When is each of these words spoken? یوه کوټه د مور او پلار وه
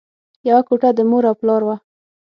یوه 0.49 0.61
کوټه 0.67 0.89
د 0.93 0.99
مور 1.09 1.23
او 1.29 1.35
پلار 1.41 1.61
وه 1.65 1.75